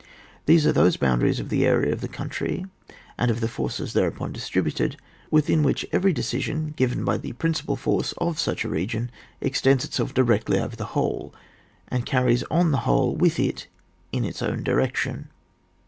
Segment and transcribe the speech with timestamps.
[0.47, 2.65] These are those boundaries of the area of the coun try
[3.19, 4.97] and of the forces thereon distributed,
[5.29, 9.11] within which every decision given by the principal force of such a region
[9.43, 11.35] ex tends itself directly over the whole,
[11.87, 13.67] and carries on the whole with it
[14.11, 15.29] in its own direction.